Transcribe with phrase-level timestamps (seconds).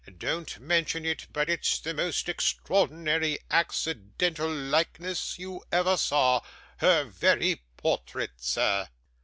[0.17, 6.41] Don't mention it, but it's the most extraordinary accidental likeness you ever saw
[6.77, 8.89] her very portrait, sir!